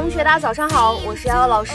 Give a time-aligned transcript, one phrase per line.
[0.00, 1.72] 同学，大家早上好，我是瑶瑶老师，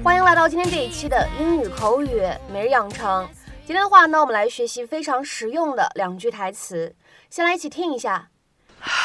[0.00, 3.28] 欢迎来到今天这一期的英语口语每日养成。
[3.66, 6.94] 今天的话呢，我们来学习非常实用的两句台词，
[7.28, 8.30] 先来一起听一下。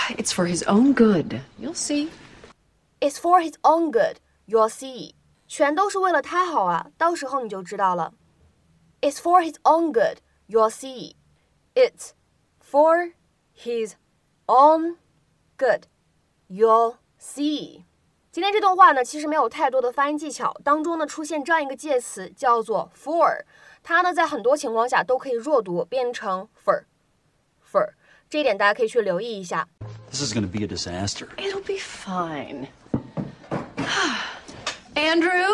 [0.10, 1.42] It's for his own good.
[1.60, 2.10] You'll see.
[3.00, 4.18] It's for his own good.
[4.47, 5.16] You'll see.
[5.47, 8.14] 全都是为了他好啊，到时候你就知道了。
[9.02, 10.19] It's for his own good.
[10.47, 11.16] You'll see.
[11.74, 12.11] It's
[12.64, 13.14] for
[13.57, 13.93] his
[14.46, 14.97] own
[15.57, 15.86] good.
[16.47, 17.86] You'll see.
[18.32, 23.43] 今天这段话呢，其实没有太多的发音技巧，当中呢出现这样一个介词叫做 for，
[23.82, 27.93] 它呢在很多情况下都可以弱读，变成 for，for，
[28.29, 29.66] 这一点大家可以去留意一下。
[30.11, 31.29] This is going to be a disaster.
[31.36, 32.69] It'll be fine.
[34.94, 35.52] Andrew,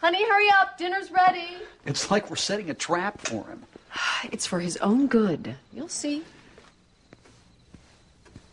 [0.00, 0.78] honey, hurry up.
[0.78, 1.66] Dinner's ready.
[1.84, 3.64] It's like we're setting a trap for him.
[4.30, 5.56] It's for his own good.
[5.72, 6.24] You'll see.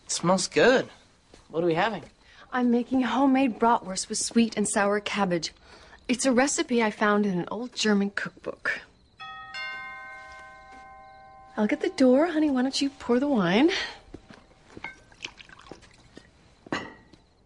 [0.05, 0.87] It smells good.
[1.49, 2.03] What are we having?
[2.52, 5.52] I'm making homemade bratwurst with sweet and sour cabbage.
[6.08, 8.80] It's a recipe I found in an old German cookbook.
[11.56, 12.50] I'll get the door, honey.
[12.50, 13.70] Why don't you pour the wine?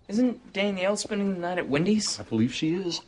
[0.06, 2.20] Isn't Danielle spending the night at Wendy's?
[2.20, 3.00] I believe she is.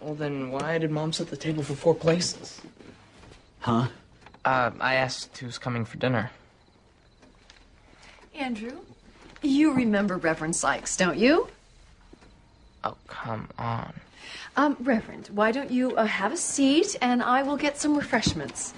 [0.00, 2.60] Well, then why did Mom set the table for four places?
[3.60, 3.88] Huh?
[4.44, 6.30] Uh, I asked who's coming for dinner.
[8.34, 8.78] Andrew,
[9.41, 11.47] you remember Reverend Sykes, don't you?
[12.83, 13.93] Oh, come on.
[14.55, 18.73] Um, Reverend, why don't you uh, have a seat and I will get some refreshments?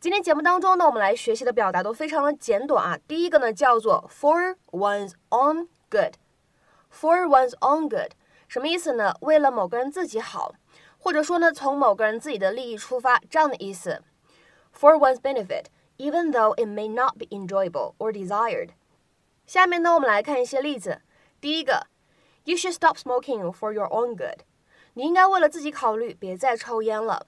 [0.00, 2.98] 今天节目当中呢，我们来学习的表达都非常的简短啊。
[3.06, 8.12] 第一个呢叫做 for one's own good，for one's own good
[8.48, 9.14] 什么意思呢？
[9.20, 10.54] 为了某个人自己好，
[10.98, 14.02] 或者说呢从某个人自己的利益出发这样的意思。
[14.72, 15.66] For one's benefit,
[15.96, 18.70] even though it may not be enjoyable or desired。
[19.46, 21.02] 下面呢我们来看一些例子。
[21.40, 21.86] 第一个，
[22.44, 24.44] You should stop smoking for your own good。
[24.94, 27.26] 你应该为了自己考虑，别再抽烟了。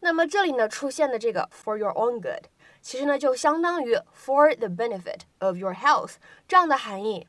[0.00, 2.46] 那么这里呢出现的这个 for your own good，
[2.80, 6.14] 其实呢就相当于 for the benefit of your health
[6.46, 7.26] 这样的含义。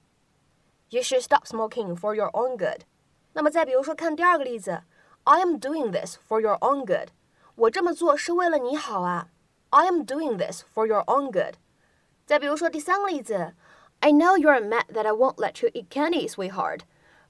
[0.90, 2.84] You should stop smoking for your own good。
[3.34, 4.84] 那么再比如说看第二个例子，
[5.24, 7.10] I am doing this for your own good。
[7.56, 9.30] 我这么做是为了你好啊。
[9.74, 11.56] I am doing this for your own good。
[12.26, 13.54] 再比如说第三个例子，
[14.00, 16.82] I know you're mad that I won't let you eat candy, sweetheart,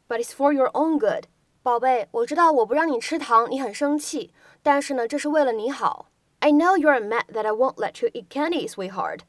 [0.08, 1.26] but it's for your own good。
[1.62, 4.34] 宝贝，我知道我不让你吃糖，你很生气。
[4.62, 6.08] 但是呢，这是为了你好。
[6.40, 9.22] I know you're mad that I won't let you eat candy, sweetheart,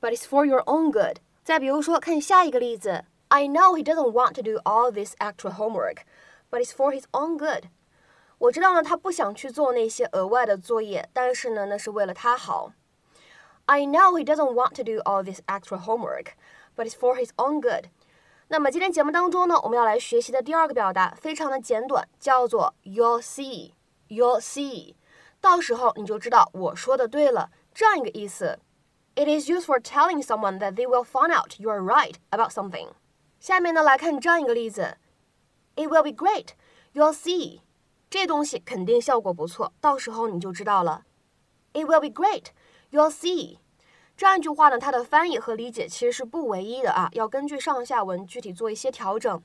[0.00, 1.18] but it's for your own good。
[1.42, 6.02] 再比如说，看下一个例子，I know he doesn't want to do all this extra homework,
[6.50, 7.64] but it's for his own good。
[8.38, 12.72] 我知道呢，他不想去做那些额外的作业，但是呢，那是为了他好。
[13.66, 16.32] I know he doesn't want to do all this extra homework,
[16.74, 17.86] but it's for his own good。
[18.48, 24.94] 那么今天节目当中呢，我们要来学习的第二个表达非常的简短，叫做 You'll see。You'll see，
[25.40, 28.58] 到时候你就知道我说的对了，这样一个意思。
[29.14, 32.88] It is used for telling someone that they will find out you are right about something。
[33.40, 34.98] 下面呢来看这样一个例子，
[35.76, 36.48] It will be great.
[36.92, 37.60] You'll see，
[38.09, 41.03] 这东西肯定效果不错，到时候你就知道了。
[41.73, 42.45] It will be great.
[42.91, 43.57] You'll see。
[44.15, 49.43] 这样一句话呢，它的翻译和理解其实是不唯一的啊，要根据上下文具体做一些调整。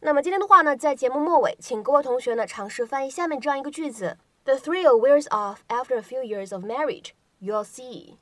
[0.00, 7.10] 那么今天的话呢，在节目末尾，请各位同学呢尝试翻译下面这样一个句子：The thrill wears off after a few years of marriage.
[7.40, 8.16] You'll see.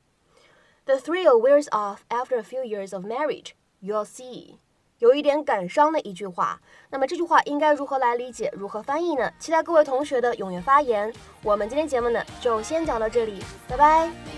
[0.84, 3.52] The thrill wears off after a few years of marriage.
[3.80, 4.58] You'll see.
[4.98, 6.60] 有一点感伤的一句话。
[6.90, 9.30] 那么这句话应该如何来理解，如何翻译呢？
[9.38, 11.12] 期待各位同学的踊跃发言。
[11.42, 14.35] 我们今天节目呢就先讲到这里，拜拜。